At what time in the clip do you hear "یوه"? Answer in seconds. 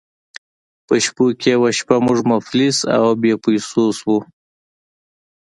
1.55-1.69